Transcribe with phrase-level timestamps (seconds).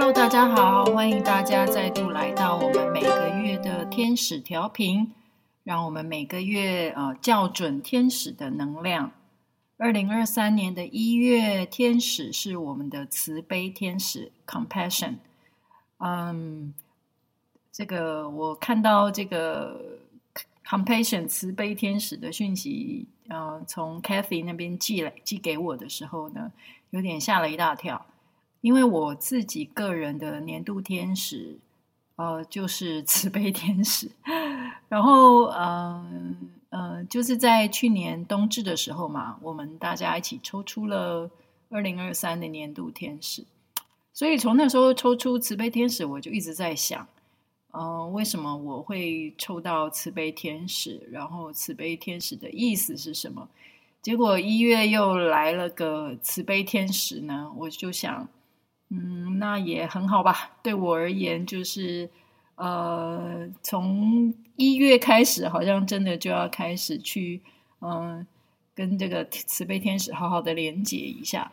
[0.00, 5.12] Hello，大家好，欢迎大家再度来到我们每个月的天使调频，
[5.64, 9.10] 让我们每个月呃校准天使的能量。
[9.76, 15.16] 二零二三年的一月，天使是我们的慈悲天使 （Compassion）。
[15.96, 16.72] 嗯，
[17.72, 19.98] 这个我看到这个
[20.64, 26.52] Compassion 慈悲天使的讯息，呃，从 Kathy 那边寄来寄给我的时候呢，
[26.90, 28.06] 有点吓了一大跳。
[28.60, 31.58] 因为我自己个人的年度天使，
[32.16, 34.10] 呃，就是慈悲天使。
[34.88, 41.30] 然后，嗯、呃，呃，就是在去年冬至的时候嘛，我们大家一起抽出了
[41.70, 43.44] 二零二三的年度天使。
[44.12, 47.06] 所以从那时候抽出慈悲天使，我就一直在想，
[47.70, 51.06] 嗯、呃，为什么我会抽到慈悲天使？
[51.12, 53.48] 然后慈悲天使的意思是什么？
[54.02, 58.28] 结果一月又来了个慈悲天使呢，我就想。
[58.90, 60.56] 嗯，那也很好吧。
[60.62, 62.08] 对我而言，就是
[62.54, 67.42] 呃，从一月开始，好像真的就要开始去
[67.80, 68.26] 嗯、
[68.74, 71.52] 跟这个慈悲天使好好的连接一下。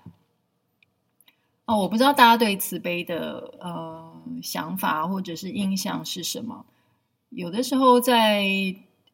[1.66, 6.66] 哦，我不知道大家对慈悲的呃想法或者是印象是什么。
[7.30, 8.46] 有的时候在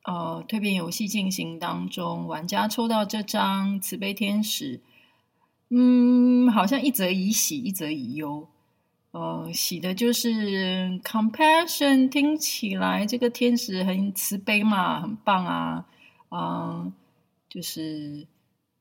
[0.03, 4.79] 呃蜕变游戏进行当中，玩家抽到这张慈悲天使。
[5.73, 8.45] 嗯，好像一则以喜，一则以忧。
[9.11, 15.85] 呃，喜的就是 compassion，听起来这个天使很慈悲嘛，很棒啊。
[16.29, 16.91] 嗯、
[17.49, 18.27] 就是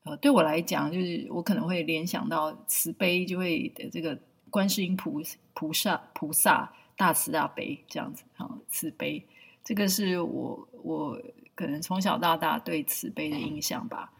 [0.03, 4.19] 呃，对我来讲，就是我可能会联想到慈悲，就会的这个
[4.49, 5.21] 观世音菩
[5.53, 9.25] 菩萨菩萨大慈大悲这样子啊，慈悲，
[9.63, 11.21] 这个是我我
[11.55, 14.11] 可能从小到大对慈悲的印象吧。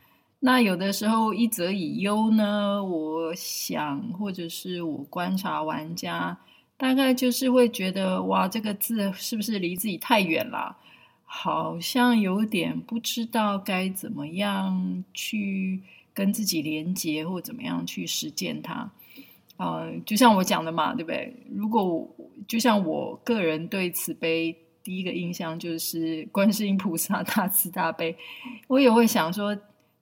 [0.43, 6.35] 那有的时候一则以忧呢，我想或者是我观察玩家，
[6.77, 10.75] 大概就是会觉得哇，这个字是不是离自己太远了？
[11.25, 15.79] 好像有点不知道该怎么样去
[16.11, 18.89] 跟自己连接，或怎么样去实践它。
[19.57, 21.31] 呃，就像我讲的嘛，对不对？
[21.55, 22.09] 如果
[22.47, 28.17] 就像我个人对慈悲第一个印象就是观世音菩萨 大慈大悲，
[28.67, 29.55] 我也会想说。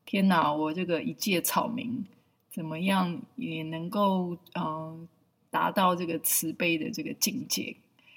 [0.09, 0.51] 天哪！
[0.51, 2.03] 我这个一介草民，
[2.49, 5.07] 怎么样也能够嗯
[5.51, 7.75] 达到这个慈悲的这个境界？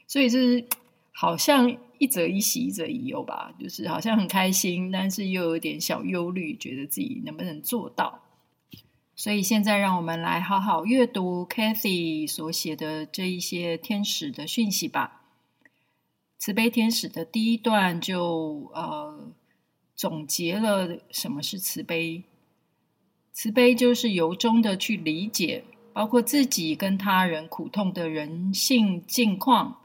[0.09, 0.65] 所以就是
[1.13, 8.23] 好像一则一喜，一则一忧吧，就是好像很开心，但是又有点小忧虑，觉得自己能不能做到？
[9.15, 15.25] 所以现在让我们来好好阅读 Kathy 所写的这一些天使的讯息吧。
[16.39, 19.35] 慈悲天使的第一段就呃。
[19.95, 22.25] 总结了什么是慈悲？
[23.33, 29.79] 慈悲就是由衷的去理解，包括自己跟他人苦痛的人性境况，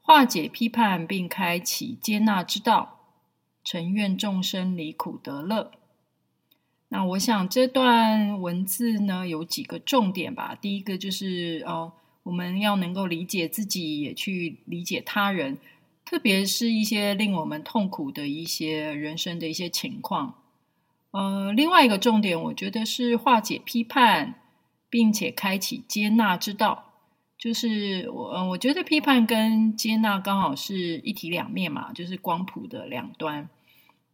[0.00, 3.00] 化解批判，并开启接纳之道，
[3.64, 5.70] 诚愿众生离苦得乐。
[6.88, 10.54] 那我想这段文字呢，有几个重点吧。
[10.60, 15.58] 第一个就是哦，我们要能够理解自己，也去理解他人。
[16.08, 20.36] 特别是一些令我们痛苦的一些人生的一些情况，
[21.10, 24.40] 呃，另外一个重点，我觉得是化解批判，
[24.88, 26.94] 并且开启接纳之道。
[27.36, 33.46] 就是我，我觉得批判跟接纳刚好是一体两面嘛，就是光谱的两端。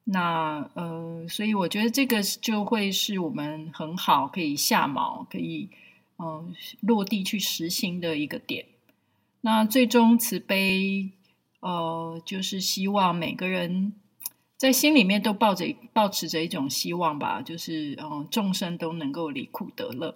[0.03, 5.69] 那呃，所以我觉得这个就会是我们很好可以下锚，可以
[6.19, 8.67] 嗯，落地去实行的一个点。
[9.43, 11.11] 那最终慈悲。
[11.65, 13.95] 呃，就是希望每个人
[14.59, 15.65] 在心里面都抱着、
[15.95, 20.15] 抱持着一种希望吧，就是嗯、众生都能够离苦得乐。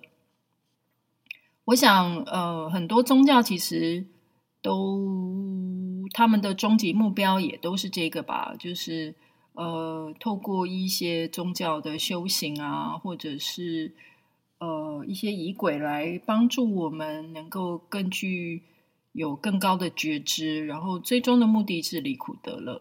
[1.64, 4.06] 我想，呃，很多宗教其实
[4.60, 9.14] 都他们的终极目标也都是这个吧，就是
[9.54, 13.94] 呃，透过一些宗教的修行啊，或者是
[14.58, 18.64] 呃一些仪轨来帮助我们能够更具。
[19.12, 22.80] 有更高的觉知，然后最终的目的是离苦得乐。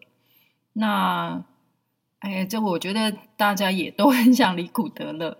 [0.74, 1.44] 那，
[2.20, 5.38] 哎呀，这我觉得大家也都 很想离苦得乐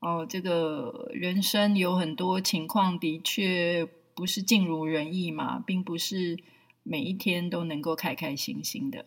[0.00, 0.26] 哦。
[0.28, 6.38] 这个人生有很多情况的确不是尽如人意嘛，并不是
[6.82, 9.06] 每一天都能够开开心心的。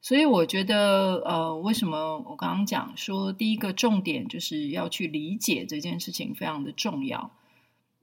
[0.00, 7.32] 所以我觉得，呃，为什么我刚刚讲说第一个重点就是要去理解这件事情非常的重要，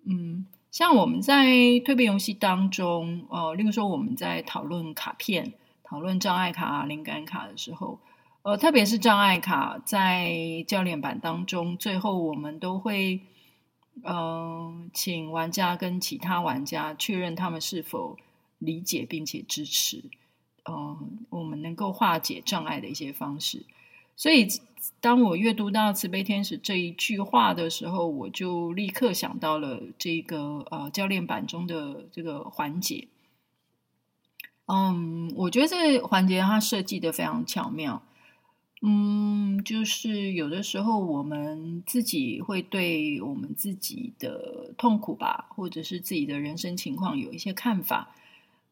[0.05, 0.45] 嗯。
[0.71, 5.53] 像我们在蜕变游戏当中，呃，例如说我们在讨论卡片、
[5.83, 7.99] 讨论障碍卡、灵感卡的时候，
[8.43, 13.21] 呃，特别是障碍卡，在教练版当中，最后我们都会
[14.03, 18.15] 嗯、请玩家跟其他玩家确认他们是否
[18.59, 20.03] 理解并且支持，
[20.65, 20.97] 嗯、呃，
[21.29, 23.65] 我们能够化解障碍的一些方式。
[24.17, 24.47] 所以，
[24.99, 33.07] 当我阅读到慈悲天使这一句话的时候，我就立刻想到了这个呃教练版中的这个环节。
[34.65, 38.01] 嗯，我觉得这个环节它设计的非常巧妙。
[38.81, 48.15] 嗯，就是有的时候我们自己会对我们自己的痛苦吧，或者是自己的人生情况有一些看法。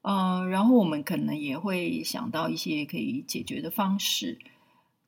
[0.01, 4.39] 嗯，然后我们可能也会想到一些可以解决的方式。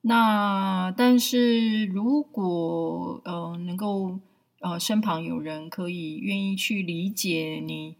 [0.00, 4.18] 那但是如果呃能够
[4.60, 7.96] 呃身旁有人可以愿意去理解你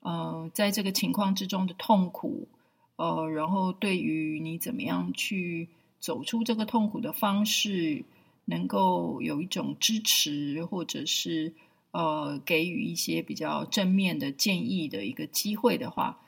[0.00, 2.48] 呃在这个情况之中的痛苦，
[2.96, 5.68] 呃，然后对于你怎么样去
[5.98, 8.04] 走出这个痛苦的方式，
[8.44, 11.52] 能够有一种支持，或者是
[11.90, 16.20] 呃给予一些比较正面的建议的一个机会的话。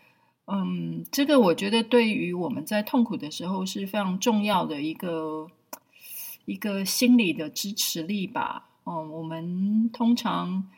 [0.55, 5.51] 嗯，这个我觉得对于我们在痛苦的时候是非常重要的一个
[6.45, 8.69] 一个心理的支持力吧。
[8.85, 10.69] 嗯，我们通常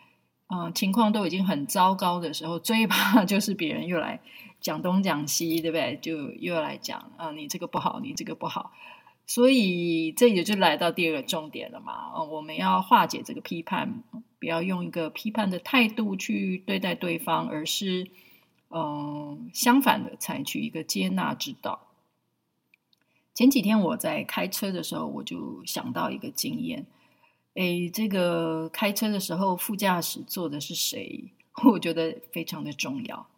[0.46, 4.20] 嗯情况都已经很糟糕的时候，最怕 就是别人又来
[4.60, 5.98] 讲东讲西，对不对？
[6.00, 8.70] 就又来讲啊，你这个不好，你这个不好。
[9.26, 12.12] 所以这也就来到第二个重点了嘛。
[12.16, 14.04] 嗯，我们要化解这个批判，
[14.38, 18.06] 不要用一个批判的态度去对待对方，而是。
[18.76, 21.86] 嗯，相反的，采取一个接纳之道。
[23.32, 26.84] 前几天我在开车的时候，我就想到一个经验。
[27.54, 31.30] 诶，这个开车的时候，副驾驶坐的是谁？
[31.70, 33.28] 我觉得非常的重要。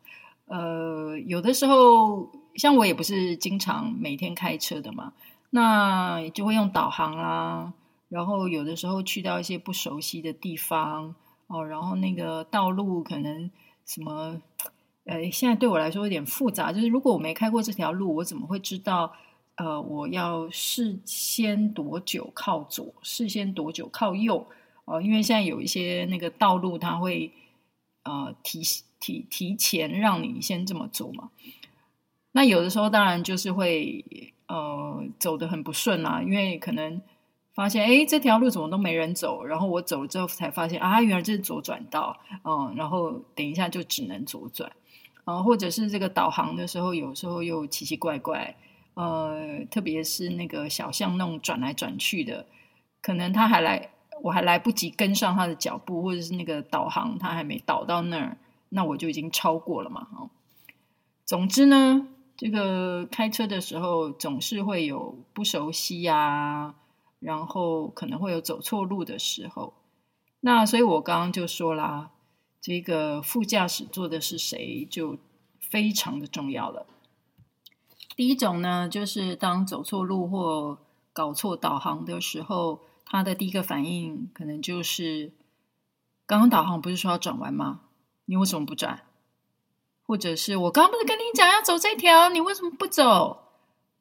[0.47, 5.13] 呃，有的时候，像我也不是经常每天开车的嘛，
[5.51, 7.75] 那就会用导航啦。
[8.09, 11.15] 然后有的时候去到一些不熟悉的地方
[11.49, 13.51] 哦，然后那个道路可能
[13.85, 14.41] 什么。
[15.07, 19.13] 呃，现在对我来说有点复杂，就是如果我没开过这条路，我怎么会知道？
[19.55, 24.47] 呃，我要事先多久靠左，事先多久靠右？
[24.85, 27.33] 哦、呃，因为现在有一些那个道路，它会
[28.03, 28.61] 呃提
[29.01, 31.31] 提提前让你先这么做嘛。
[32.33, 34.05] 那有的时候当然就是会
[34.49, 37.01] 呃走得很不顺啊，因为可能
[37.57, 44.71] 发现哎这条路怎么都没人走，然后我走了之后才发现啊，原来这是左转道，嗯，然后等一下就只能左转。
[45.25, 48.55] 啊，或者是这个导航的时候，有时候又奇奇怪怪，
[48.95, 52.47] 呃，特别是那个小巷弄转来转去的，
[53.03, 53.91] 可能他还来，
[54.23, 58.37] 我还来不及跟上他的脚步，或者是那个导航他还没导到那儿，
[58.69, 60.07] 那我就已经超过了嘛。
[60.17, 60.31] 哦，
[61.25, 62.07] 总之呢，
[62.37, 66.73] 这个开车的时候总是会有不熟悉呀，
[67.19, 69.75] 然后可能会有走错路的时候，
[70.41, 72.11] 那所以我刚刚就说啦。
[72.59, 75.19] 这个副驾驶坐的是谁，就
[75.61, 76.85] 非常的重要了。
[78.17, 80.79] 第一种呢，就是当走错路或
[81.13, 85.33] 搞错导航的时候，他的第一个反应可能就是：
[86.27, 87.83] 刚刚导航不是说要转弯吗？
[88.25, 89.05] 你为什么不转？
[90.03, 93.46] 或者是我刚刚不是跟你讲要走这条，你为什么不走？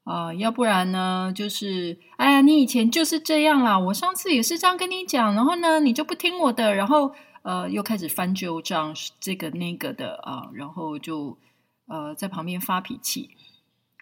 [0.05, 7.13] 啊、要不然呢，就是哎呀，你以前就是这样啦，我上次也是这样跟你讲，然后呢，你就不听我的，然后。
[7.47, 11.37] 呃，又开始翻旧账，这个那个的啊，然后就
[11.85, 13.29] 呃在旁边发脾气，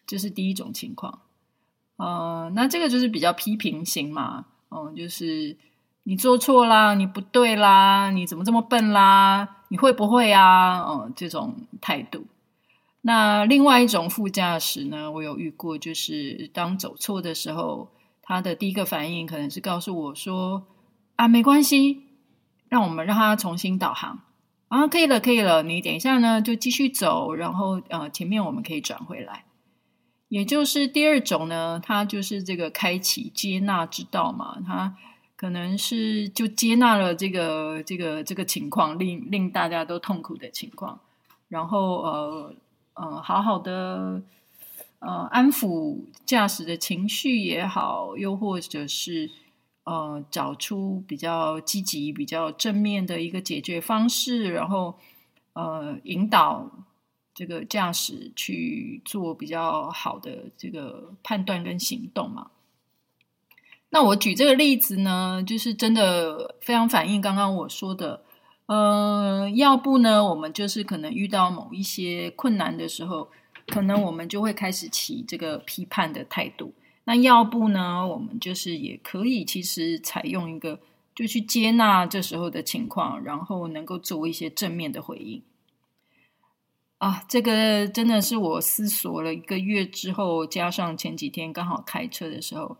[0.07, 1.19] 这是第一种情况。
[1.97, 5.57] 呃，那这个就是比较批评型嘛，嗯、就是
[6.03, 9.57] 你做错啦，你不对啦，你怎么这么笨啦？
[9.67, 10.79] 你会不会啊？
[10.87, 12.25] 嗯、这种态度。
[13.05, 17.91] 那另外一种副驾驶呢，我有遇过，就是当走错的时候，
[18.21, 20.65] 他的第一个反应可能是告诉我说
[21.15, 22.07] 啊，没关系。
[22.69, 24.23] 让我们让他重新导航
[24.67, 25.61] 啊，可以了，可以了。
[25.61, 29.45] 你等一下呢，就继续走，然后呃，前面我们可以转回来。
[30.27, 34.95] 也就是第二种呢，他就是这个开启接纳之道嘛，他
[35.35, 40.99] 可能是就接纳了这个这个这个情况，令令大家都痛苦的情况，
[41.49, 42.55] 然后呃
[42.93, 44.21] 呃，好好的
[44.99, 49.31] 呃安抚驾驶的情绪也好，又或者是。
[49.85, 54.97] 呃，找出比较积极、比较正面的一个解决方式，然后
[55.51, 56.71] 呃，引导
[57.33, 62.51] 这个驾驶去做比较好的这个判断跟行动嘛。
[63.89, 68.23] 那我举这个例子呢，就是真的非常反映刚刚我说的，
[68.65, 73.29] 呃，要不呢，我们就是可能遇到某一些困难的时候，
[73.67, 76.73] 可能我们就会开始起这个批判的态度。
[77.03, 78.07] 那要不呢？
[78.07, 80.79] 我们就是也可以，其实采用一个
[81.13, 85.41] 就去接纳这时候的情况，然后能够做一些正面的回应。
[86.99, 92.77] 啊，这个真的是我思索了一个月之后，加上前几天刚好开车的时候，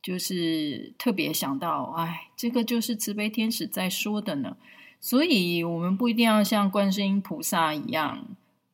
[0.00, 4.56] 就是特别想到，哎，这个就是慈悲天使在说的呢。
[5.00, 8.26] 所以，我们不一定要像观世音菩萨一样，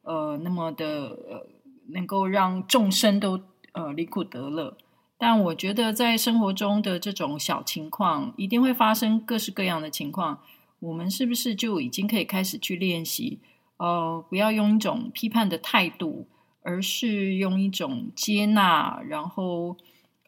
[0.02, 1.46] 呃，那么的呃，
[1.88, 3.40] 能够让众生都
[3.72, 4.76] 呃离苦得乐。
[5.18, 10.40] 但我觉得，在生活中的这种小情况，一定会发生各式各样的情况。
[10.80, 13.38] 我们是不是就已经可以开始去练习？
[13.76, 16.26] 呃，不要用一种批判的态度，
[16.62, 19.76] 而是用一种接纳，然后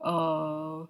[0.01, 0.89] 呃。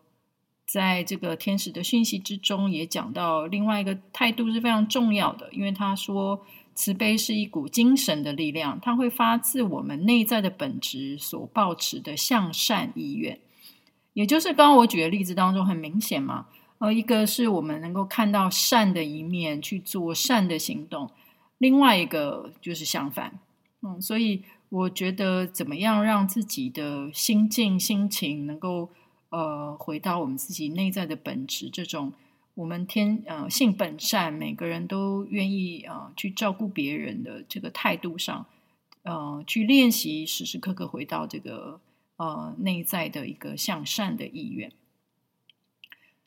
[0.67, 6.45] 在这个天使的讯息之中，也讲到另外一个态度是非常重要的，因为他说
[6.75, 13.39] 慈悲是一股精神的力量，它会发自我们内在的本质所抱持的向善意愿，
[14.13, 16.47] 也就是刚刚我举的例子当中很明显嘛，
[16.79, 21.09] 呃，一个是我们能够看到善的一面去做善的行动，
[21.59, 23.39] 另外一个就是相反，
[23.83, 28.91] 嗯，所以我觉得怎么样让自己的心境、心情能够。
[29.29, 32.13] 呃，回到我们自己内在的本质，这种
[32.55, 38.47] 我们天呃性本善，每个人都愿意呃去照顾别人的这个态度上，
[39.03, 41.81] 呃，去练习时时刻刻回到这个
[42.17, 44.71] 呃内在的一个向善的意愿。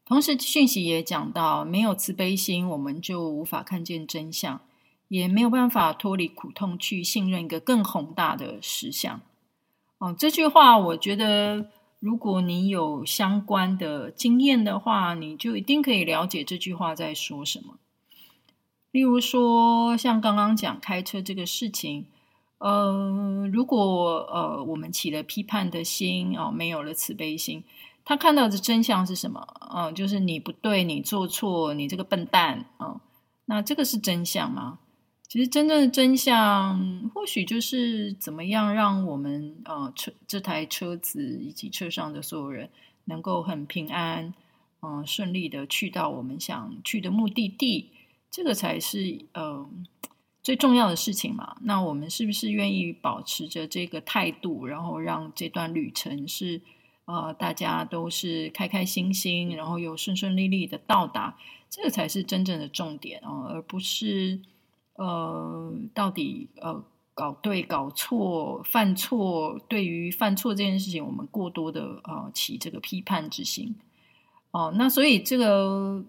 [0.05, 4.59] 同时，讯息也讲到，没有慈悲心，我们就无法看见真相，
[5.07, 9.21] 也没有办法脱离苦痛，去信任一个更宏大的实相。
[9.99, 11.71] 哦、这句话我觉得。
[11.99, 17.75] 如果你有相关的经验的话，你就一定可以了解这句话在说什么。
[18.91, 22.05] 例如说，像刚刚讲开车这个事情，
[22.57, 27.63] 呃，如果呃我们起了批判的心哦，没有了慈悲心，
[28.05, 29.45] 他看到的真相是什么？
[29.73, 33.01] 嗯、就是你不对，你做错，你这个笨蛋啊、
[33.45, 34.79] 那这个是真相吗？
[35.29, 42.67] 其实真正的真相，或许就是怎么样让我们呃车这台车子以及车上的所有人
[43.05, 44.33] 能够很平安，
[44.79, 47.91] 嗯、呃，顺利的去到我们想去的目的地，
[48.31, 49.69] 这个才是呃
[50.41, 51.57] 最重要的事情嘛。
[51.61, 56.59] 那我们是不是愿意保持着这个态度，然后让这段旅程是
[57.05, 61.37] 呃大家都是开开心心，然后又顺顺利利的到达，
[61.69, 64.39] 这个才是真正的重点哦、而不是。
[64.99, 73.75] 呃，到底呃搞对搞错犯错，对于犯错这件事情，我们过多的呃起这个批判之心
[74.51, 76.03] 哦、那所以这个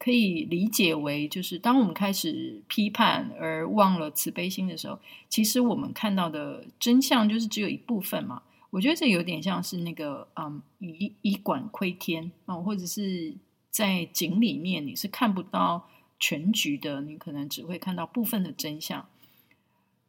[0.00, 4.98] 可以理解为，就是当我们开始批判而忘了慈悲心的时候，
[5.28, 8.42] 其实我们看到的真相就是只有一部分嘛。
[8.70, 13.32] 我觉得这有点像是那个嗯以以管窥天啊、或者是
[13.70, 15.86] 在井里面你是看不到。
[16.20, 19.08] 全局的，你可能只会看到部分的真相，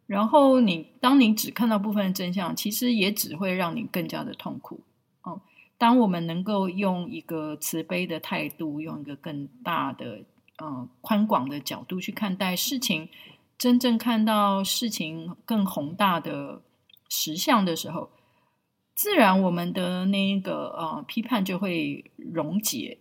[0.06, 4.82] 然后你当你只看到部分的真相，其实也只会让你更加的痛苦。
[5.24, 5.42] 哦，
[5.78, 10.26] 当我们能够用一个慈悲的态度，用一个更大的、
[10.62, 13.08] 嗯宽广的角度去看待事情，
[13.58, 16.62] 真正看到事情更宏大的
[17.10, 18.12] 实相的时候，
[18.94, 22.98] 自然我们的那个呃批判就会溶解。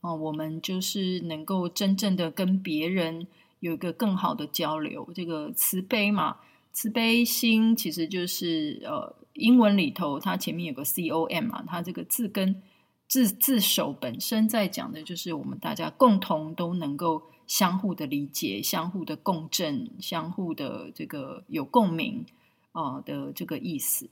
[0.00, 3.26] 哦，我们就是能够真正的跟别人
[3.58, 5.10] 有一个更好的交流。
[5.12, 6.36] 这个慈悲嘛，
[6.72, 12.62] 慈悲心其实就是呃，英文里头它前面有个 C O M 嘛，它这个字根
[13.08, 22.24] 字字首本身在讲的就是我们大家共同都能够相互的理解、相互的共振、相互的这个有共鸣
[22.70, 24.08] 啊、的这个意思。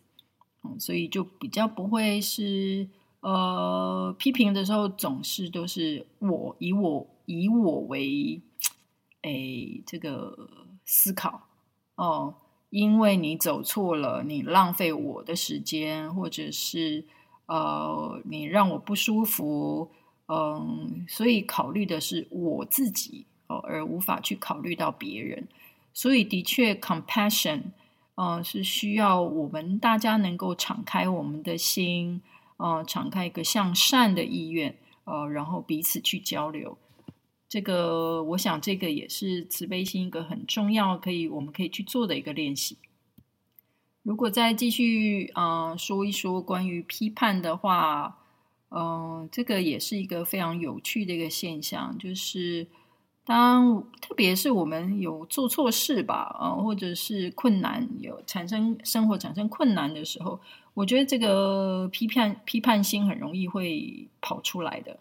[0.64, 2.88] 嗯，所以就比较不会是。
[3.26, 8.40] 呃，批评的时候总是都是我以我以我为，
[9.22, 10.48] 诶，这个
[10.84, 11.42] 思考
[11.96, 12.36] 哦，
[12.70, 17.04] 因为你走错了，你浪费我的时间，或者是
[17.46, 19.90] 呃，你让我不舒服，
[20.28, 25.48] 嗯，所以考虑的是我自己哦，而无法去考虑到别人，
[25.92, 27.62] 所以的确，compassion，
[28.14, 32.22] 嗯，是需要我们大家能够敞开我们的心。
[32.58, 36.78] 呃，敞开一个向善的意愿，呃，然后彼此去交流。
[37.48, 42.78] 这个，我想这个也是慈悲心一个很重要，可以我们可以去做的一个练习。
[44.02, 48.18] 如果再继续呃说一说关于批判的话，
[48.70, 52.66] 嗯、这个也是一个非常有趣的一个现象，就是
[53.24, 60.40] 当特别是我们有做错事吧，啊、呃，或者是困难有产生生活产生困难的时候。
[60.76, 64.98] 我觉得这个批判批判心很容易会跑出来的，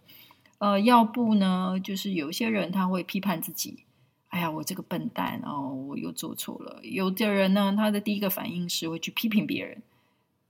[0.58, 3.84] 呃，要不呢，就是有些人他会批判自己，
[4.30, 6.80] 哎呀，我这个笨蛋哦，我又做错了。
[6.82, 9.84] 有的人呢，他的第一个反应是会去批评别人，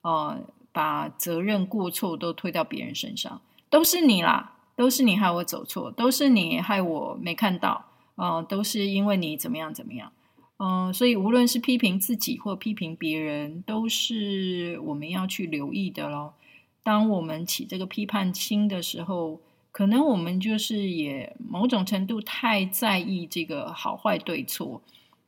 [0.04, 0.38] 哦、
[0.72, 3.42] 把责任过错都推到别人身上，
[3.72, 10.12] 都是你啦，都是你害我走错，都是你害我没看到，哦、呃，都是因为你怎么样怎么样，
[10.58, 16.34] 嗯、所以无论是批评自己或批评别人，都是我们要去留意的咯。
[16.82, 24.82] 当我们起这个批判心的时候，可能我们就是也某种程度太在意这个好坏对错，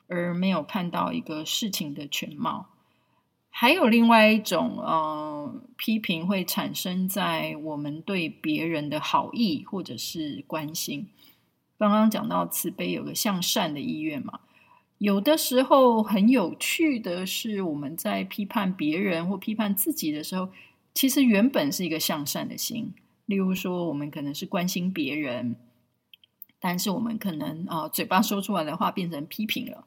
[0.07, 2.67] 而没有看到一个事情的全貌。
[3.49, 11.07] 还有另外一种呃批评会产生在我们对别人的好意或者是关心。
[11.77, 14.41] 刚刚讲到慈悲有个向善的意愿嘛，
[14.97, 20.49] 有的时候很有趣的是，我们在批判别人或批判自己的时候。
[20.93, 22.91] 其实原本是一个向善的心，
[23.27, 25.55] 例如说，我们可能是关心别人，
[26.59, 29.85] 但是我们可能啊、嘴巴说出来的话变成批评了。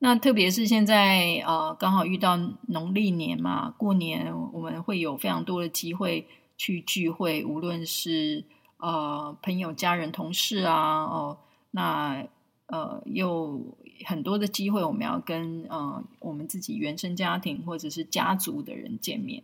[0.00, 6.26] 那特别是现在啊、呃，刚好遇到农历年嘛，过年我们会有非常多的机会
[6.58, 8.44] 去聚会，无论是
[8.76, 11.38] 呃朋友、家人、同事啊，哦，
[11.70, 12.26] 那
[12.66, 19.42] 呃又很多的机会，我们要跟呃我们自己原生家庭或者是家族的人见面。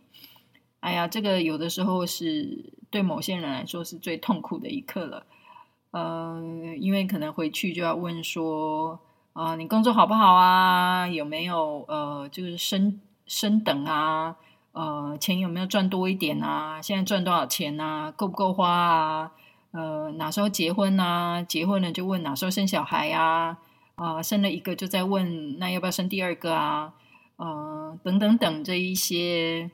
[0.79, 5.25] 哎呀，这个有的时候是对某些人来说是最痛苦的一刻了，
[5.91, 6.39] 呃，
[6.79, 8.99] 因为可能回去就要问说，
[9.33, 11.07] 啊、你工作好不好啊？
[11.07, 14.35] 有没有呃，就是升升等啊？
[14.73, 16.79] 呃，钱有没有赚多一点啊？
[16.81, 18.11] 现在赚多少钱啊？
[18.11, 19.31] 够不够花啊？
[19.71, 21.41] 呃，哪时候结婚啊？
[21.41, 23.57] 结婚了就问哪时候生小孩呀？
[23.95, 26.93] 啊、生了一个就在问，那要不要生第二个啊？
[27.37, 29.71] 呃，等等等这一些。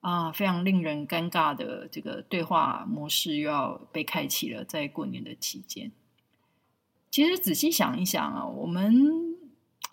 [0.00, 5.92] 啊，非常令人尴尬的这个对话模式又要被开启了，在过年的期间。
[7.08, 8.92] 其实仔细想一想啊，我们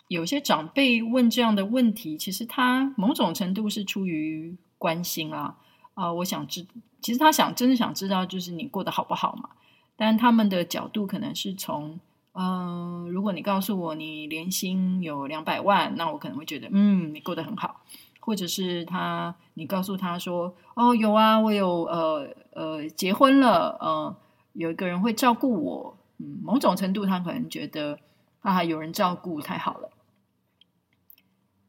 [0.07, 5.57] 有些长辈问这样的问题，其实他某种程度是出于关心啊。
[5.93, 6.65] 啊，我想知，
[7.03, 9.51] 其实他想真的想知道，就是你过得好不好嘛？
[9.95, 11.99] 但他们的角度可能是从，
[12.33, 17.81] 嗯、如果你告诉我你年薪有两百万，那我可能会觉得，嗯，你过得很好。
[18.21, 24.15] 或者是他，你告诉他说：“哦，有啊，我有呃呃结婚了，呃，
[24.53, 27.97] 有一个人会照顾我。”嗯，某种程度他可能觉得
[28.41, 29.89] 啊，有人照顾太好了。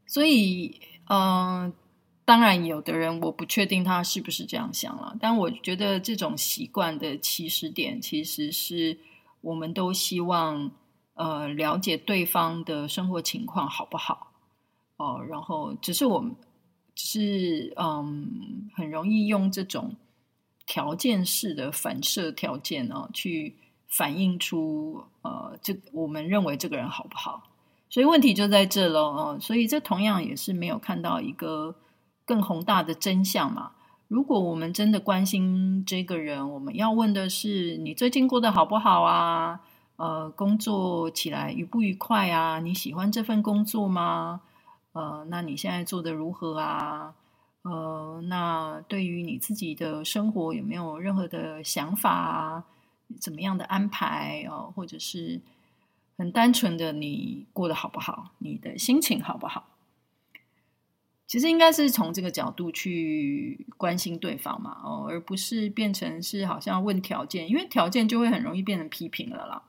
[0.06, 1.72] 所以，嗯、呃，
[2.24, 8.98] 当然，有的人我不确定他是不是这样想了，但我觉得这种习惯的起始点，其实是
[9.40, 10.70] 我们都希望
[11.14, 14.32] 呃了解对方的生活情况好不好
[14.96, 16.46] 哦，然后只是我们只。
[17.02, 19.96] 是嗯，很容易用这种
[20.66, 23.56] 条件式的反射条件呢、哦，去
[23.88, 27.42] 反映出呃，这我们认为这个人好不好？
[27.88, 29.38] 所以问题就在这喽哦。
[29.40, 31.74] 所以这同样也是没有看到一个
[32.26, 33.72] 更宏大的真相嘛。
[34.10, 39.60] 如果我们真的关心这个人，我们要问的是：你最近过得好不好啊？
[39.94, 42.58] 呃，工作起来愉不愉快啊？
[42.58, 44.40] 你喜欢这份工作吗？
[44.94, 47.14] 呃，那你现在做得如何啊？
[47.62, 52.64] 呃，那对于你自己的生活有没有任何的想法啊？
[53.20, 54.66] 怎么样的安排啊？
[54.66, 55.40] 呃，或者是
[56.18, 58.32] 很单纯的你过得好不好？
[58.38, 59.68] 你的心情好不好？
[61.30, 69.62] 其实应该是从这个角度去关心对方嘛，哦，而不是变成是好像问条件，因为条件就会很容易变成批评了啦。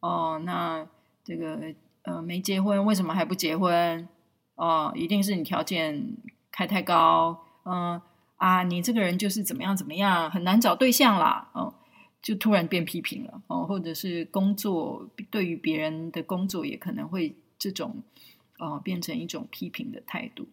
[0.00, 0.84] 哦，那
[1.22, 1.72] 这个
[2.02, 4.08] 呃没结婚，为什么还不结婚？
[4.56, 6.16] 哦，一定是你条件
[6.50, 8.02] 开太高，嗯
[8.34, 11.72] 啊，你这个人就是怎么样怎么样，很难找对象啦，哦，
[12.20, 18.02] 就突然变批评了，哦，或者是工作对于别人的工作也可能会这种，
[18.58, 20.48] 哦，变成一种批评的态度。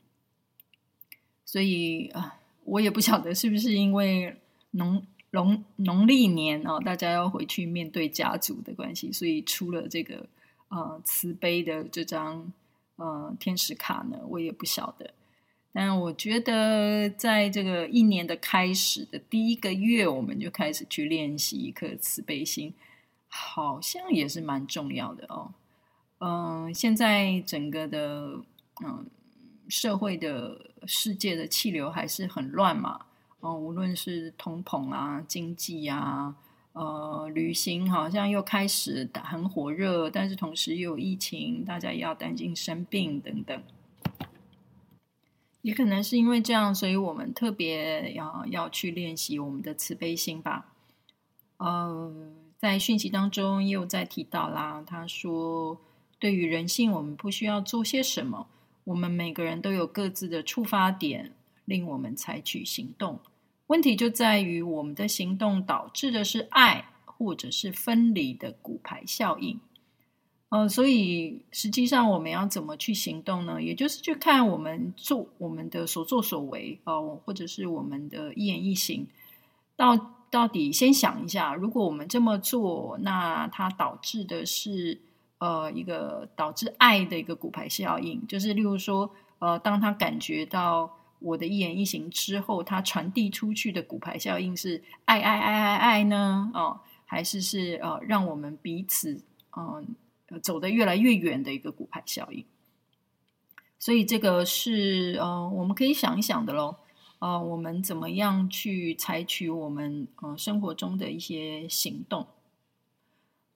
[1.52, 4.38] 所以啊，我也不晓得是不是因为
[4.72, 10.28] 农农农历年哦，大家要回去面对家族的关系，所以出了这个
[10.70, 12.54] 呃慈悲的这张。
[12.98, 15.12] 呃，天使卡呢，我也不晓得。
[15.74, 22.76] 但我觉得，在这个一年的开始的第一个月，我们就开始去练习一颗慈悲心，
[23.28, 25.52] 好像也是蛮重要的哦。
[26.20, 28.44] 嗯、现在整个的
[28.86, 29.08] 嗯、
[29.68, 33.06] 社会的世界的气流还是很乱嘛。
[33.40, 36.36] 哦、无论是通膨啊、经济啊。
[36.74, 43.62] 呃，旅行好像又开始很火热，但是同时又有疫情，大家也要担心生病等等。
[45.62, 50.74] 也可能是因为这样，所以我们特别要要去练习我们的慈悲心吧。
[51.58, 52.10] 呃，
[52.58, 55.78] 在讯息当中又在提到啦，他说，
[56.20, 58.48] 对于人性，我们不需要做些什么，
[58.84, 61.32] 我们每个人都有各自的触发点，
[61.66, 63.20] 令我们采取行动。
[63.68, 69.60] 问题就在于我们的行动导致的是爱，或者是分离的骨牌效应。
[70.50, 73.64] 呃，所以实际上我们要怎么去行动呢？
[73.64, 79.08] 也就是去看我们做我们的所作所为哦、或者是我们的一言一行，
[79.78, 79.96] 到
[80.30, 85.00] 到底先想一下，如果我们这么做，那它导致的是
[85.42, 96.52] 呃一个导致爱的一个骨牌效应，就是例如说，呃，当他感觉到我的一言一行之后，他传递出去的骨牌效应是爱爱爱爱爱呢？
[96.54, 99.22] 哦、还是是呃让我们彼此
[99.58, 99.96] 嗯。
[100.42, 102.46] 走得越来越远的一个骨牌效应，
[103.78, 106.78] 所以这个是呃，我们可以想一想的喽。
[107.20, 112.26] 呃，我们怎么样去采取我们呃生活中的一些行动？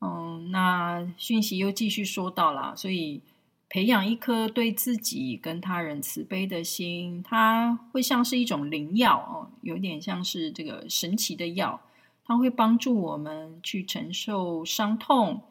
[0.06, 3.22] 嗯、那讯息又继续说到了，所以
[3.70, 11.82] 培养一颗对自己跟他人慈悲的心，它会像是一种灵药哦，有点像是这个神奇的药，
[12.24, 15.41] 它会帮助我们去承受伤痛。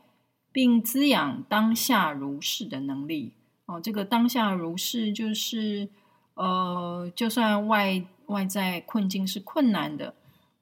[0.54, 3.32] 并滋养当下如是的能力
[3.66, 3.80] 哦。
[3.80, 5.88] 这个当下如是，就是
[6.34, 10.14] 呃，就算外外在困境是困难的，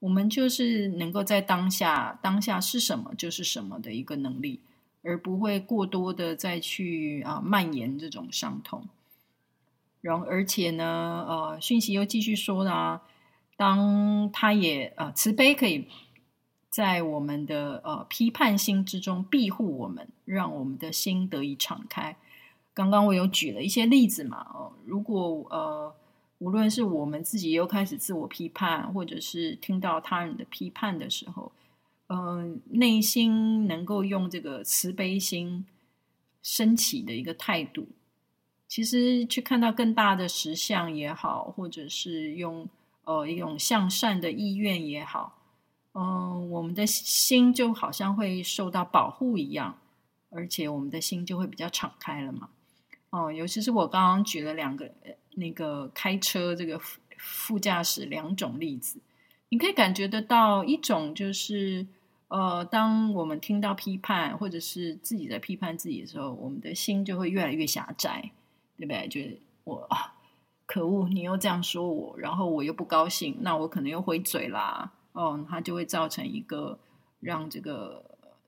[0.02, 4.60] 我们就是能够在当下，当下是什么就是什么的一个能力，
[5.02, 8.88] 而不会过多的再去啊、蔓延这种伤痛。
[10.00, 13.02] 然后，而且呢，呃，讯息又继续说了啊，
[13.56, 15.86] 当他也呃慈悲可以。
[16.72, 22.16] 在我们的呃批判心之中庇护我们，让我们的心得以敞开。
[22.72, 25.94] 刚刚我有举了一些例子嘛，哦，如果呃
[26.42, 31.52] 无论是我们自己又开始自我批判，或者是听到他人的批判的时候，
[32.08, 35.64] 嗯、内心能够用这个慈悲心
[36.42, 37.86] 升起的一个态度，
[38.66, 42.68] 其实去看到更大的实相也好，或者是用
[43.04, 45.38] 呃一种向善的意愿也好。
[45.92, 49.78] 嗯，我们的心就好像会受到保护一样，
[50.30, 52.48] 而且我们的心就会比较敞开了嘛。
[53.12, 54.90] 哦，尤其是我刚刚举了两个
[55.34, 56.80] 那个开车这个
[57.18, 58.98] 副驾驶两种例子，
[59.50, 61.86] 你可以感觉得到一种就是
[62.28, 68.32] 呃，当我们听到批判或者是自己在批判自己的时候，我们的心就会越来越狭窄，
[68.78, 69.06] 对不对？
[69.08, 69.86] 就是我，
[70.64, 74.90] 可恶，你又这样说我，然后我又不高兴，那我可能又回嘴啦。
[75.12, 76.78] 哦，它就会造成一个
[77.20, 78.02] 让这个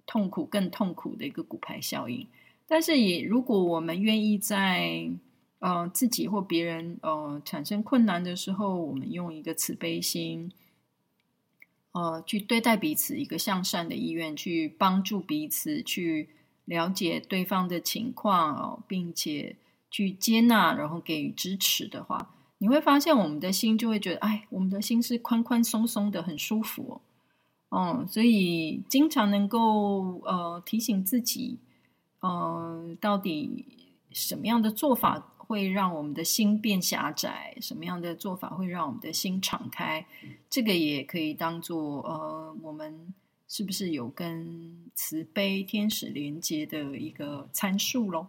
[0.06, 2.26] 痛苦更痛苦的一个骨牌效应。
[2.66, 5.10] 但是，也如果我们愿意在
[5.58, 10.50] 呃自己或别人呃产生困难的时候，我们用一个慈悲心，
[11.92, 16.30] 呃，去对待彼此，一个向善的意愿，去帮助彼此，去
[16.64, 19.56] 了解对方的情况哦，并且
[19.90, 22.34] 去接纳，然后给予支持的话。
[22.58, 27.00] 你会发现，我们的心就会觉得，哎，我们的心是宽宽松松的，很舒服
[27.68, 27.98] 哦。
[27.98, 31.58] 嗯，所以经常能够呃提醒自己，
[32.24, 33.66] 呃，到底
[34.10, 37.54] 什么样的做法会让我们的心变狭窄？
[37.60, 40.06] 什么样的做法会让我们的心敞开？
[40.48, 43.12] 这个也可以当做呃，我们
[43.46, 48.28] 是不是有跟慈悲天使连接的一个参数喽？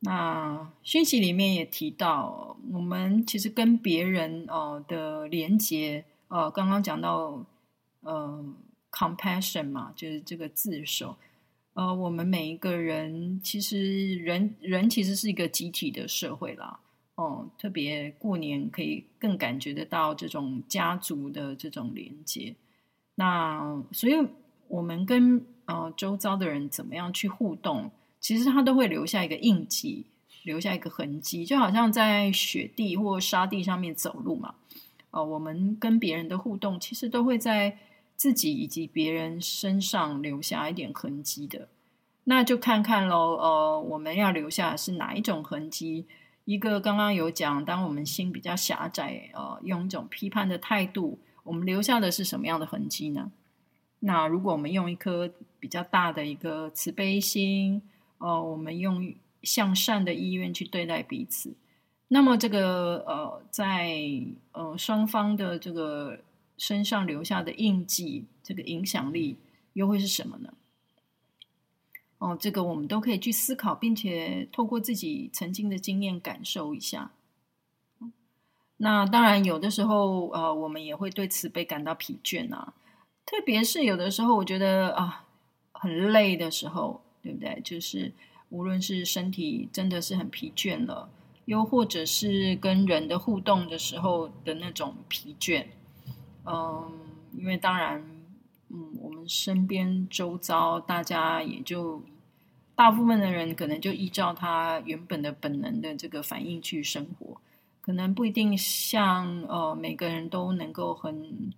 [0.00, 7.46] 那讯息里面也提到，我们其实跟别人呃的连接，呃，刚刚讲到
[8.00, 8.44] 呃
[8.90, 11.14] ，compassion 嘛，就是这个自首。
[11.74, 16.78] 呃，我们每一个人其实人人其实是一个集体的社会啦，
[17.14, 22.54] 哦、特别过年可以更感觉得到这种家族的这种连接。
[23.14, 24.14] 那所以
[24.68, 27.90] 我们跟呃周遭的人怎么样去互动？
[28.20, 30.06] 其实它都会留下一个印记，
[30.44, 34.54] 留下一个痕迹，就好像在雪地或沙地上面走路嘛。
[35.10, 37.76] 呃，我们跟别人的互动，其实都会在
[38.22, 41.66] 自己以及别人身上留下一点痕迹的。
[42.22, 46.06] 那就看看喽，呃，我们要留下的是哪一种痕迹？
[46.44, 53.32] 一个刚刚有讲，当我们心比较狭窄，呃，用一种批判的态度，我们留下的是什么样的痕迹呢？
[53.98, 57.82] 那如果我们用一颗比较大的一个慈悲心。
[58.24, 61.56] 哦，我们用向善的意愿去对待彼此，
[62.06, 63.98] 那么这个呃，在
[64.52, 66.20] 呃双方的这个
[66.62, 69.36] 身上留下的印记，这个影响力
[69.72, 70.54] 又会是什么呢？
[72.18, 77.10] 哦，这个我们都可以去思考，并且透过自己曾经的经验感受一下。
[78.76, 82.74] 那当然，有的时候呃，我们也会对慈悲感到疲倦啊。
[83.26, 85.26] 特别是有的时候，我觉得啊，
[85.72, 87.60] 很累的时候，对不对？
[87.64, 88.12] 就是
[88.50, 91.10] 无论是身体真的是很疲倦了，
[91.46, 95.66] 又或者是跟人的互动的时候的那种疲倦，
[96.44, 96.92] 嗯，
[97.32, 98.02] 因为当然，
[98.68, 102.02] 嗯，我们身边周遭大家也就
[102.74, 107.40] 大部分的人可能就依照他原本的本能的这个反应去生活，
[107.80, 111.52] 可能不一定像呃每个人都能够很。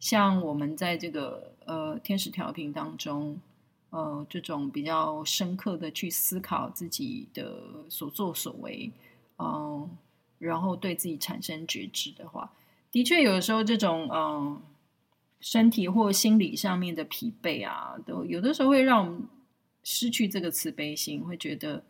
[0.00, 3.40] 像我们在这个呃天使调频当中，
[3.88, 7.58] 呃这种比较深刻的去思考自己的
[7.88, 8.92] 所作所为，
[9.38, 9.88] 嗯、
[10.38, 12.52] 然后对自己产生觉知的话，
[12.94, 14.62] 的确有时候这种嗯、
[15.40, 19.28] 身体或心理上面的疲惫啊，都有的时候会让我们
[19.82, 21.82] 失去这个慈悲心，会觉得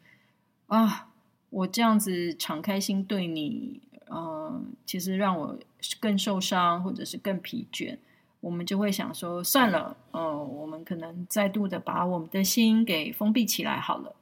[0.68, 1.10] 啊，
[1.50, 3.82] 我这样子敞开心对你。
[4.06, 5.58] 嗯、其实让我
[5.98, 7.98] 更受伤，或者是更疲倦，
[8.40, 14.14] 我们就会想说，算了，呃，我们可能再度的把我们的心给封闭起来好了。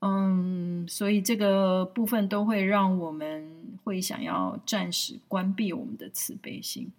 [0.00, 3.57] 嗯，所以这个部分都会让我们
[3.88, 6.92] 会想要暂时关闭我们的慈悲心。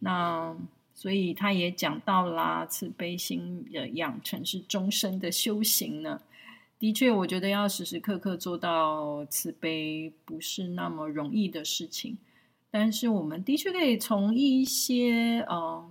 [0.00, 0.54] 那
[0.94, 6.20] 所以他也讲到啦，慈悲心的养成是终身的修行呢。
[6.78, 12.18] 的确，我觉得要时时刻刻做到慈悲不是那么容易的事情。
[12.70, 15.90] 但是，我们的确可以从一些呃，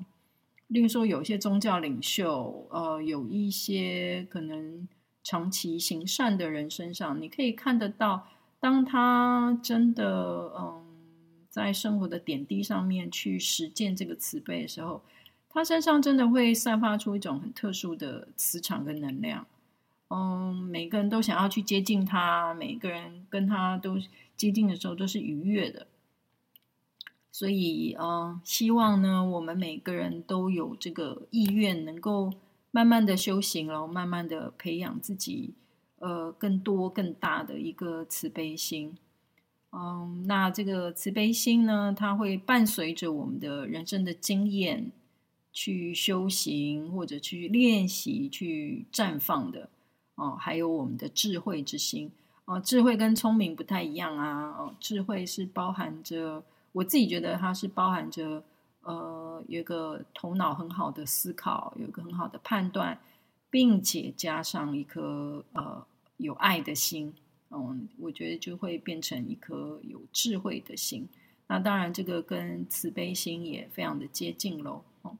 [0.68, 4.88] 例如说有一些宗教领袖，呃，有一些可能
[5.24, 8.28] 长期行善的人身上，你可以看得到，
[8.62, 10.82] 当他真的嗯、
[11.50, 15.02] 在生活的点滴上面去实践这个慈悲的时候，
[15.50, 19.46] 他身上真的会散发出一种很特殊的磁场跟能量。
[20.10, 23.98] 嗯，每个人都想要去接近他，每个人跟他都
[24.38, 25.88] 接近的时候都是愉悦的。
[27.32, 32.34] 所以，嗯，希望呢，我们每个人都有这个意愿，能够
[32.70, 35.54] 慢慢的修行，然后慢慢的培养自己，
[36.02, 38.98] 呃，更多更大的一个慈悲心。
[39.72, 44.92] 嗯，那这个慈悲心呢，它会伴随着我们的人生的经验
[45.54, 49.70] 去修行，或者去练习，去绽放的。
[50.16, 52.12] 哦，还有我们的智慧之心
[52.46, 54.50] 哦，智慧跟聪明不太一样啊。
[54.58, 58.44] 哦，智慧是包含着，我自己觉得它是包含着，
[58.82, 63.00] 呃，有一个头脑很好的思考，有一个很好的判断，
[63.50, 65.84] 并且加上一颗呃
[66.22, 67.14] 有爱的心。
[67.50, 71.08] 嗯，我觉得就会变成一颗有智慧的心。
[71.48, 74.84] 那当然，这个跟慈悲心也非常的接近喽。
[75.02, 75.18] 哦，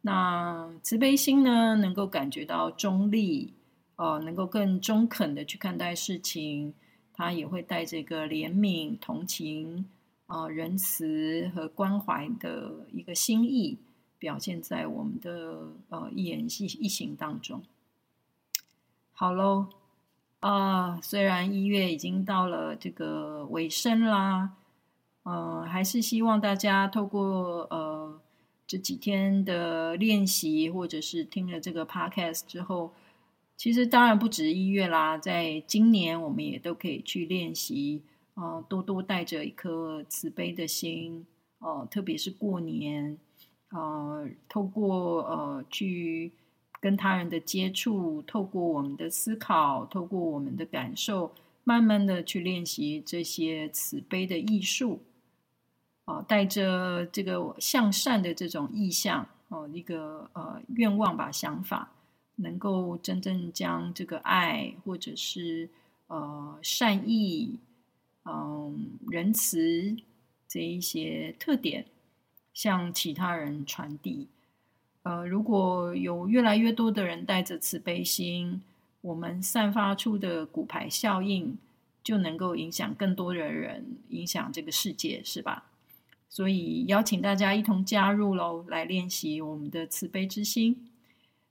[0.00, 3.52] 那慈悲心呢，能够感觉到中立。
[3.96, 6.74] 呃，能够更中肯的去看待事情，
[7.12, 9.88] 他也会带着一个怜悯、同情、
[10.26, 13.78] 呃仁慈和关怀的一个心意，
[14.18, 17.62] 表现在我们的呃一言一一行当中。
[19.12, 19.68] 好喽，
[20.50, 24.50] 啊、虽然一月已经到了这个尾声啦，
[25.22, 28.20] 呃，还是希望大家透过呃
[28.66, 32.92] 这几天的练习，或者是听了这个 podcast 之后。
[33.56, 38.02] 其实当然不止一月啦，在今年我们也都可以去练习，
[38.34, 41.24] 呃，多多带着一颗慈悲的心，
[41.60, 43.16] 呃，特别是过年，
[43.70, 46.32] 呃，透过呃去
[46.84, 51.32] 跟他人的接触，透过我们的思考，透过我们的感受，
[51.64, 55.00] 慢慢的去练习这些慈悲的艺术，
[56.04, 61.90] 啊、呃，带着这个向善的这种意向，哦、一个呃愿望吧，想法。
[62.36, 65.70] 能够真正将这个爱，或者是
[66.08, 67.60] 呃善意、
[68.24, 69.96] 嗯、仁慈
[70.46, 71.86] 这一些特点，
[72.52, 74.28] 向其他人传递。
[75.04, 78.60] 呃，如果有越来越多的人带着慈悲心，
[79.02, 81.56] 我们散发出的骨牌效应，
[82.02, 85.64] 就能够影响更多的人，影响这个世界，是吧？
[86.30, 90.88] 所以邀请大家一同加入喽，来练习我们的慈悲之心。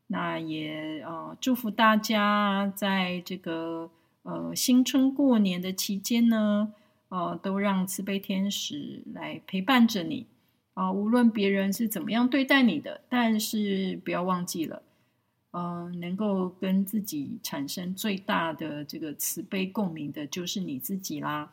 [0.08, 3.90] 那也呃祝福大家在这个
[4.24, 6.74] 呃新春过年的期间呢，
[7.10, 10.26] 呃都让慈悲天使来陪伴着你
[10.74, 14.82] 啊、无论别人是怎么样对待你的，但是不要忘记了，
[15.52, 21.52] 嗯、能够跟自己产生最大的这个慈悲共鸣的，就是你自己啦，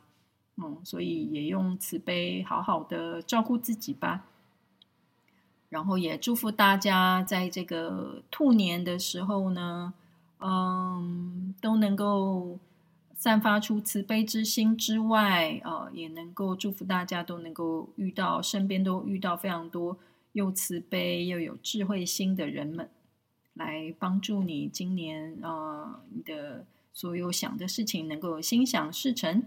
[0.56, 4.24] 嗯，所以也用慈悲好好的照顾自己吧。
[5.68, 9.92] 然后也祝福大家在这个兔年的时候呢，
[10.40, 12.58] 嗯，都能够
[13.20, 19.98] 散发出慈悲之心之外，呃，也能够祝福大家都能够遇到身边都遇到非常多
[20.32, 22.88] 又慈悲又有智慧心的人们，
[23.52, 29.42] 来帮助你今年啊、呃，你的所有想的事情能够心想事成。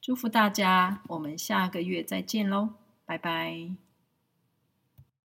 [0.00, 3.87] 祝福大家，我们下个月再见喽，拜拜。